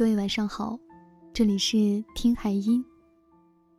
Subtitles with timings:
[0.00, 0.78] 各位晚上好，
[1.30, 2.82] 这里是听海音，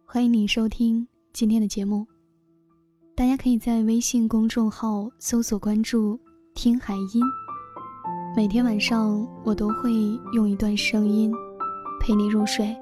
[0.06, 2.06] 欢迎你收听今天的节目。
[3.16, 6.20] 大家可以在微信公众号搜索关注
[6.54, 7.24] “听海音”，
[8.38, 9.92] 每天晚上我都会
[10.34, 11.34] 用一段声音
[12.00, 12.78] 陪你入睡。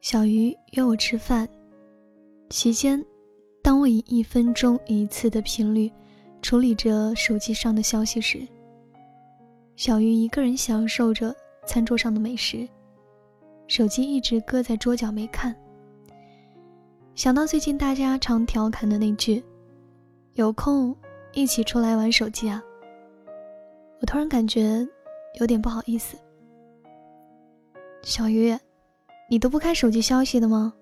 [0.00, 1.48] 小鱼约我吃饭，
[2.50, 3.04] 期间，
[3.62, 5.90] 当我以一分钟一次的频率
[6.42, 8.44] 处理着手机上的消息时，
[9.76, 11.32] 小鱼一个人享受着
[11.64, 12.68] 餐桌上的美食，
[13.68, 15.54] 手机一直搁在桌角没看。
[17.14, 19.44] 想到最近大家常调侃的那句
[20.34, 20.96] “有空
[21.32, 22.60] 一起出来玩手机啊”，
[24.02, 24.84] 我突然感觉
[25.38, 26.16] 有点不好意思，
[28.02, 28.52] 小鱼。
[29.26, 30.72] 你都不看手机消息的吗？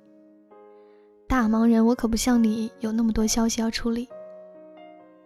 [1.29, 4.09] 大忙人，我可不像你有那么多消息要处理。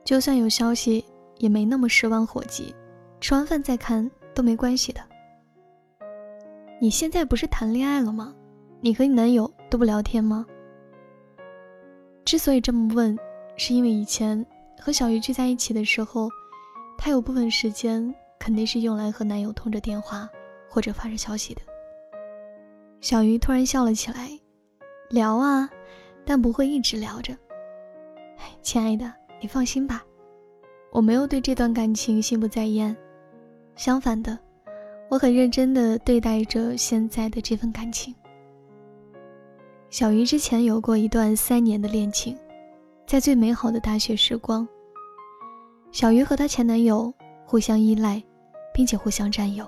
[0.05, 1.05] 就算有消息，
[1.39, 2.75] 也没那么十万火急，
[3.19, 5.01] 吃完饭再看都没关系的。
[6.79, 8.35] 你现在不是谈恋爱了吗？
[8.83, 10.47] 你和你男友都不聊天吗？
[12.25, 13.19] 之所以这么问，
[13.57, 14.45] 是因为以前
[14.79, 16.29] 和小鱼聚在一起的时候，
[16.99, 20.29] 她有部分时间肯定是用来和男友通着电话
[20.69, 21.63] 或者发着消息的。
[23.07, 24.29] 小鱼突然笑了起来，
[25.11, 25.71] 聊啊，
[26.25, 27.33] 但不会一直聊着。
[28.63, 30.05] 亲爱的，你放心吧，
[30.91, 32.97] 我没有对这段感情心不在焉，
[33.77, 34.37] 相反的，
[35.09, 38.13] 我很认真的对待着现在的这份感情。
[39.89, 42.37] 小鱼之前有过一段三年的恋情，
[43.07, 44.67] 在最美好的大学时光，
[45.93, 48.21] 小鱼和她前男友互相依赖，
[48.75, 49.65] 并且互相占有。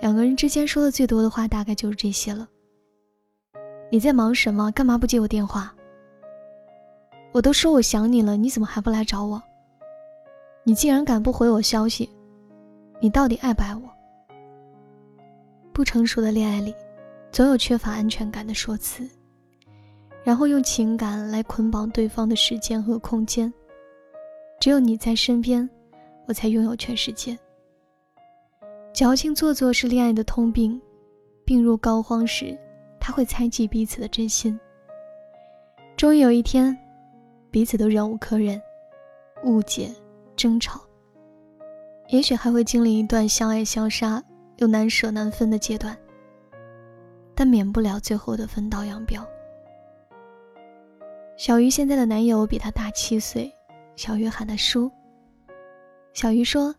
[0.00, 2.48] 两个人之间说的最多的话，大概就是这些了。
[3.90, 4.70] 你在忙什么？
[4.72, 5.74] 干嘛不接我电话？
[7.32, 9.42] 我都说我想你了，你怎么还不来找我？
[10.64, 12.10] 你竟然敢不回我消息？
[13.00, 13.82] 你到底爱不爱我？
[15.72, 16.74] 不成熟的恋爱里，
[17.30, 19.08] 总有缺乏安全感的说辞，
[20.24, 23.52] 然后用情感来捆绑对方的时间和空间。
[24.58, 25.68] 只有你在身边，
[26.26, 27.38] 我才拥有全世界。
[28.96, 30.80] 矫情做作是恋爱的通病，
[31.44, 32.58] 病入膏肓时，
[32.98, 34.58] 他会猜忌彼此的真心。
[35.98, 36.74] 终于有一天，
[37.50, 38.58] 彼此都忍无可忍，
[39.44, 39.94] 误解、
[40.34, 40.80] 争吵，
[42.08, 44.24] 也许还会经历一段相爱相杀
[44.56, 45.94] 又难舍难分的阶段，
[47.34, 49.22] 但免不了最后的分道扬镳。
[51.36, 53.52] 小鱼现在的男友比她大七岁，
[53.94, 54.90] 小鱼喊他叔。
[56.14, 56.74] 小鱼说。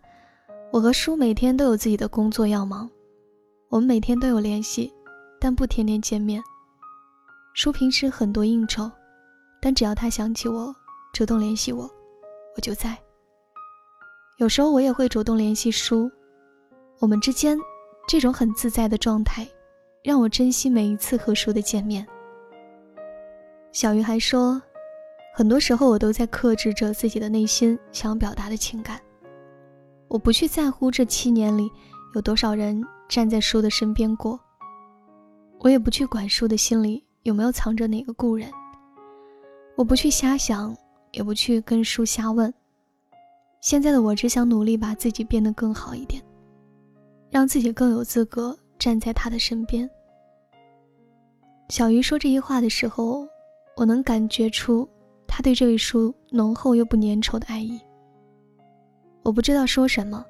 [0.70, 2.90] 我和叔每天都有自己的工作要忙，
[3.70, 4.94] 我们每天都有联系，
[5.40, 6.44] 但不天天见面。
[7.54, 8.92] 叔平时很多应酬，
[9.62, 10.76] 但只要他想起我，
[11.14, 11.90] 主动联系我，
[12.56, 12.98] 我就在。
[14.38, 16.12] 有时候我也会主动联系叔，
[17.00, 17.58] 我们之间
[18.08, 19.48] 这种很自在的状态，
[20.04, 22.06] 让我珍惜每一次和叔的见面。
[23.72, 24.62] 小鱼还说，
[25.34, 29.02] 很多时候我都在克制着自己的内心想要表达的情感。
[30.08, 31.70] 我不去在乎这七年里
[32.16, 34.40] 有多少人站在叔的身边过，
[35.60, 38.50] 我也不去管叔的心里有没有藏着哪个故人。
[39.76, 40.76] 我不去瞎想，
[41.12, 42.52] 也不去跟叔瞎问。
[43.60, 46.24] 现在的我只想努力把自己变得更好一点，
[47.30, 49.90] 让自己更有资格站在他的身边。
[51.70, 53.28] 小鱼说这些话的时候，
[53.76, 54.88] 我能感觉出
[55.28, 57.80] 他对这位叔浓厚又不粘稠的爱意。
[59.28, 60.26] 我不知道说什么，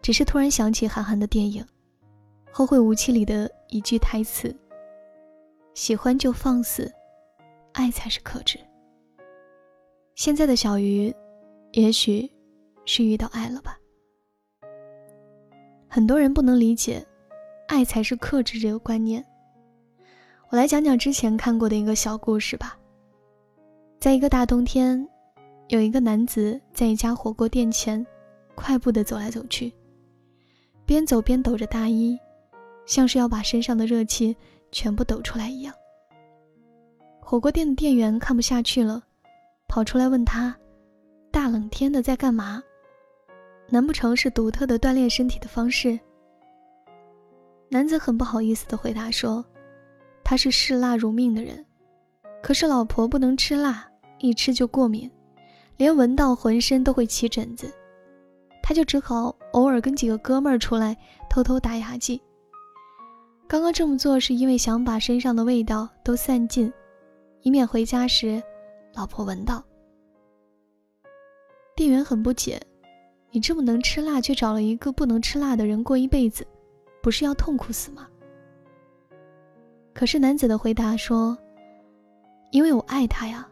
[0.00, 1.60] 只是突然想起韩寒的电影
[2.52, 4.56] 《后会无期》里的一句台词
[5.74, 6.88] ：“喜欢就放肆，
[7.72, 8.60] 爱才是克制。”
[10.14, 11.12] 现在的小鱼，
[11.72, 12.30] 也许
[12.84, 13.76] 是遇到爱了吧。
[15.88, 17.04] 很多人不能理解
[17.66, 19.24] “爱才是克制”这个观念。
[20.50, 22.78] 我来讲讲之前看过的一个小故事吧。
[23.98, 25.08] 在一个大冬天，
[25.66, 28.06] 有一个男子在一家火锅店前。
[28.54, 29.72] 快步地走来走去，
[30.84, 32.18] 边走边抖着大衣，
[32.86, 34.36] 像是要把身上的热气
[34.70, 35.74] 全部抖出来一样。
[37.20, 39.02] 火锅店的店员看不下去了，
[39.68, 40.54] 跑出来问他
[41.32, 42.62] ：“大冷天的在干嘛？
[43.68, 45.98] 难不成是独特的锻炼身体的方式？”
[47.70, 49.42] 男子很不好意思地回答说
[50.22, 51.64] ：“他是嗜辣如命的人，
[52.42, 53.88] 可是老婆不能吃辣，
[54.18, 55.10] 一吃就过敏，
[55.78, 57.72] 连闻到浑身都会起疹子。”
[58.62, 60.96] 他就只好偶尔跟几个哥们儿出来
[61.28, 62.20] 偷偷打牙祭。
[63.48, 66.72] 刚刚这么做是因为想把身上的味道都散尽，
[67.42, 68.42] 以免回家时
[68.94, 69.62] 老婆闻到。
[71.76, 72.60] 店员很不解
[73.30, 76.46] ：“你这么能吃辣，却找了一个不能吃辣的人过一辈子，
[77.02, 78.08] 不是要痛苦死吗？”
[79.92, 81.36] 可是男子的回答说
[82.52, 83.46] ：“因为我爱他呀，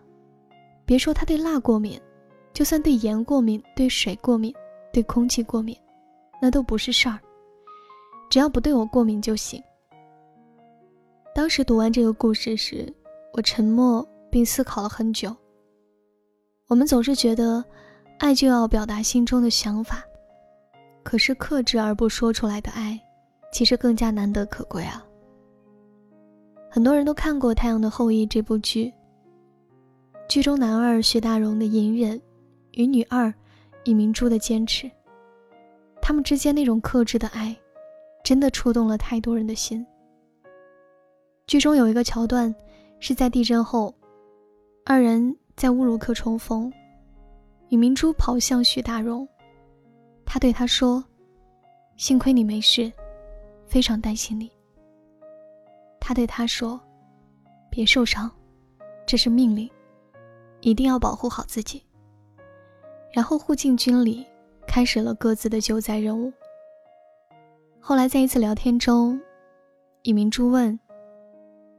[0.86, 2.00] 别说他对辣过敏，
[2.54, 4.54] 就算对盐过敏、对水过敏、
[4.92, 5.76] 对空气过敏，
[6.40, 7.18] 那都不是事儿，
[8.28, 9.62] 只要不对我过敏就行。”
[11.34, 12.92] 当时读完这个故事时，
[13.32, 15.34] 我沉默并思考了很久。
[16.66, 17.64] 我们总是觉得，
[18.18, 20.04] 爱就要表达心中的想法，
[21.02, 23.00] 可是克制而不说出来的爱，
[23.52, 25.04] 其实更加难得可贵啊。
[26.68, 28.92] 很多人都看过《太阳的后裔》这部剧，
[30.28, 32.20] 剧中男二薛大荣的隐忍，
[32.72, 33.32] 与女二
[33.84, 34.90] 尹明珠的坚持，
[36.02, 37.56] 他们之间那种克制的爱，
[38.22, 39.86] 真的触动了太多人的心。
[41.46, 42.54] 剧中有一个桥段，
[42.98, 43.94] 是在地震后，
[44.84, 46.72] 二人在乌鲁克重逢。
[47.70, 49.26] 尹明珠跑向许大荣，
[50.24, 51.04] 他对他说
[51.96, 52.92] ：“幸亏你没事，
[53.66, 54.50] 非常担心你。”
[56.00, 56.80] 他对他说
[57.70, 58.30] ：“别受伤，
[59.06, 59.70] 这是命令，
[60.60, 61.82] 一定要保护好自己。”
[63.12, 64.26] 然后互敬军礼，
[64.66, 66.32] 开始了各自的救灾任务。
[67.80, 69.20] 后来在一次聊天中，
[70.02, 70.78] 尹明珠问。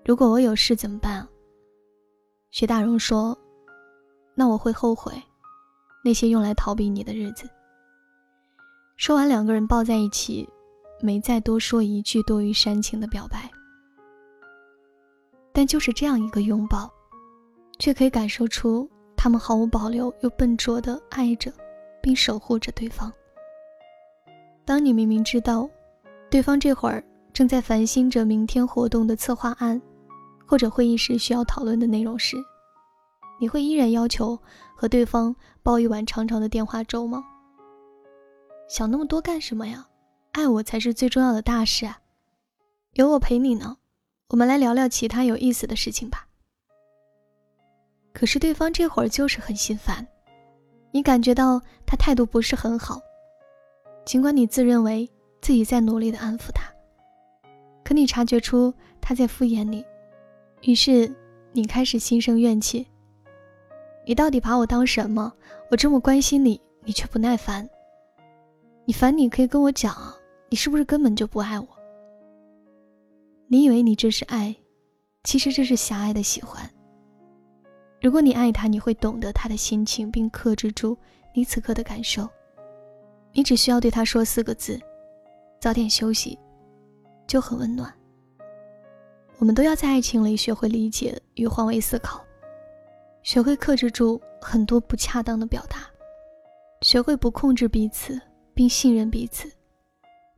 [0.04, 1.28] 如果我有事怎么办？
[2.50, 3.38] 徐大荣说
[4.36, 5.14] ：“那我会后悔
[6.04, 7.48] 那些用来逃避你的日子。”
[8.98, 10.50] 说完，两个人抱在一起，
[11.00, 13.50] 没再多说一句多于煽情的表白。
[15.54, 16.92] 但就是这样一个拥抱，
[17.80, 18.90] 却可以感受出
[19.24, 21.54] 他们毫无保留又笨拙的爱着，
[22.02, 23.14] 并守护着对方。
[24.66, 25.70] 当你明明知道，
[26.28, 29.80] 对方这会儿正在烦心着明天活动的策划案。
[30.48, 32.36] 或者会议时需要讨论的内容时，
[33.40, 34.36] 你会依然要求
[34.76, 37.24] 和对方煲一碗长长的电话粥吗？
[38.68, 39.88] 想那么多干什么呀？
[40.32, 42.00] 爱我才是最重要的大事啊！
[42.94, 43.78] 有我陪你呢，
[44.30, 46.26] 我们来聊聊其他有意思的事情吧。
[48.14, 50.06] 可是对方这会儿就是很心烦，
[50.92, 53.00] 你感觉到他态度不是很好，
[54.06, 55.10] 尽管你自认为
[55.42, 56.72] 自己在努力的安抚他，
[57.84, 59.84] 可你察觉出他在敷衍你。
[60.64, 61.12] 于是，
[61.54, 62.86] 你开始心生怨气。
[64.06, 65.32] 你到底把我当什么？
[65.70, 67.68] 我这么关心你，你却不耐烦。
[68.86, 69.96] 你烦你可以跟我讲，
[70.50, 71.68] 你是不是根本就不爱我？
[73.48, 74.56] 你以为你这是爱，
[75.24, 76.70] 其实这是狭隘的喜欢。
[78.02, 80.98] 如果你爱他，你会懂得他的心情，并克制住
[81.36, 82.28] 你此刻的感受。
[83.32, 84.80] 你只需要对他说四个字：
[85.60, 86.38] 早点休息，
[87.28, 87.94] 就很温暖。
[89.38, 92.26] 我们都要在爱情里学会理解与换位思考，
[93.22, 95.88] 学会克制住很多不恰当的表达，
[96.82, 98.20] 学会不控制彼此
[98.54, 99.48] 并信任彼此，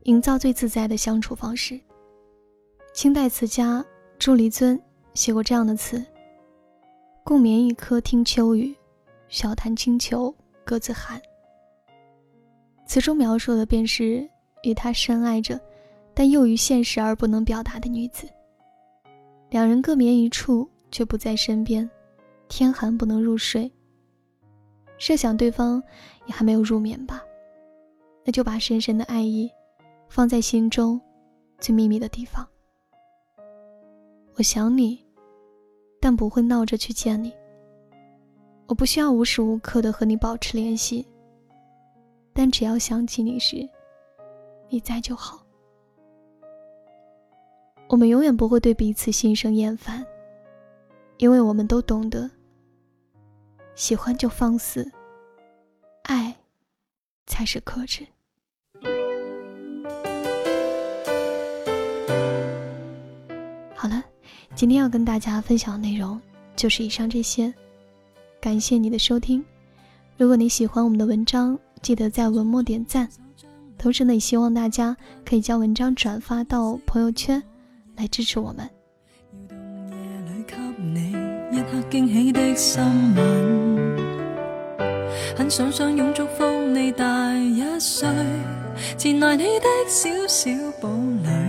[0.04, 1.80] 营造最自在的相处方式。
[2.94, 3.84] 清代词家
[4.20, 4.80] 朱黎尊
[5.14, 6.06] 写过这样的词
[7.26, 8.76] ：“共眠一刻听秋雨，
[9.30, 10.34] 小谈清秋
[10.66, 11.22] 各自寒。”
[12.86, 14.30] 词中描述的便是
[14.64, 15.58] 与他深爱着，
[16.14, 18.28] 但又于现实而不能表达的女子。
[19.50, 21.90] 两人各眠一处，却不在身边，
[22.50, 23.72] 天寒不能入睡。
[24.98, 25.82] 设想对方
[26.26, 27.24] 也还没有入眠吧，
[28.26, 29.50] 那就把深深的爱意
[30.10, 31.00] 放在心中
[31.58, 32.46] 最秘密的地方。
[34.36, 35.03] 我想你，
[36.04, 37.34] 但不会闹着去见你。
[38.68, 41.08] 我不需要无时无刻的和你保持联系，
[42.34, 43.66] 但只要想起你时，
[44.68, 45.42] 你在就好。
[47.88, 50.06] 我们永远不会对彼此心生厌烦，
[51.20, 52.30] 因为我们都懂得，
[53.74, 54.92] 喜欢就放肆，
[56.04, 56.36] 爱
[57.28, 58.06] 才是克制。
[64.64, 66.18] 今天要跟大家分享的内容
[66.56, 67.54] 就是以上这些，
[68.40, 69.44] 感谢你的收听。
[70.16, 73.10] 如果你喜欢我们的文章，记得在文末点赞，
[73.78, 77.44] 同时呢，也希望大家可以将文章转发到朋友圈。
[77.98, 78.70] 来支持我们。
[85.36, 88.08] 很想相拥祝福你大一岁，
[88.98, 90.88] 前来你的小小堡
[91.22, 91.43] 垒，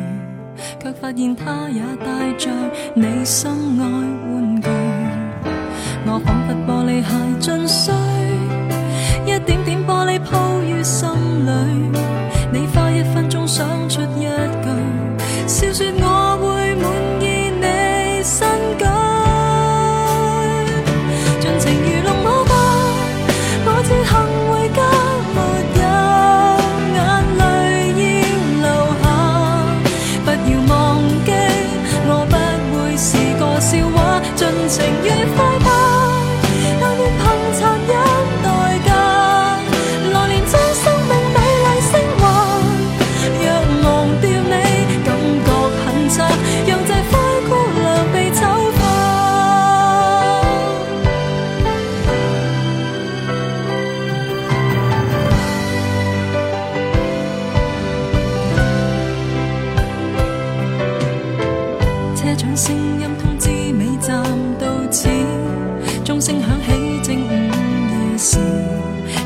[0.84, 2.50] 却发现他也带着
[2.94, 3.50] 你心
[3.80, 4.68] 爱玩具。
[6.04, 7.94] 我仿佛玻璃鞋进碎，
[62.56, 64.22] 声音通知尾站
[64.60, 65.08] 到此，
[66.04, 67.30] 钟声响起正午
[67.90, 68.38] 夜时，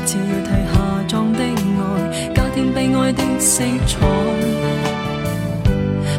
[0.03, 0.73] 潮要替下
[1.07, 3.99] 葬的爱加添悲哀的色彩。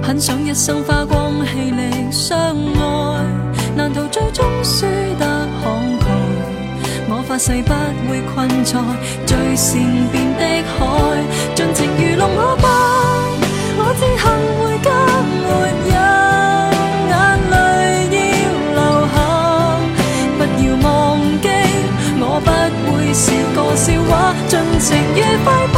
[0.01, 3.25] 很想一生花光气力相爱，
[3.75, 4.87] 难逃最终输
[5.19, 5.27] 得
[5.65, 6.07] 慷慨。
[7.09, 7.75] 我发誓不
[8.09, 8.79] 会困在
[9.27, 9.81] 最善
[10.13, 10.45] 变的
[10.79, 10.79] 海，
[11.57, 12.90] 尽情愚弄我吧。
[24.81, 25.70] 情愉快